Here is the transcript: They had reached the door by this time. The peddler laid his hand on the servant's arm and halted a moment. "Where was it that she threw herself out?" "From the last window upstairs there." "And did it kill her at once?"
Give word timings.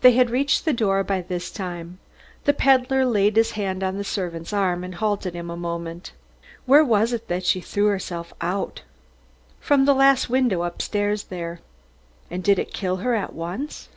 They 0.00 0.12
had 0.12 0.30
reached 0.30 0.64
the 0.64 0.72
door 0.72 1.04
by 1.04 1.20
this 1.20 1.50
time. 1.50 1.98
The 2.46 2.54
peddler 2.54 3.04
laid 3.04 3.36
his 3.36 3.50
hand 3.50 3.84
on 3.84 3.98
the 3.98 4.04
servant's 4.04 4.54
arm 4.54 4.82
and 4.82 4.94
halted 4.94 5.36
a 5.36 5.42
moment. 5.42 6.12
"Where 6.64 6.82
was 6.82 7.12
it 7.12 7.28
that 7.28 7.44
she 7.44 7.60
threw 7.60 7.84
herself 7.84 8.32
out?" 8.40 8.84
"From 9.60 9.84
the 9.84 9.92
last 9.94 10.30
window 10.30 10.62
upstairs 10.62 11.24
there." 11.24 11.60
"And 12.30 12.42
did 12.42 12.58
it 12.58 12.72
kill 12.72 12.96
her 13.04 13.14
at 13.14 13.34
once?" 13.34 13.90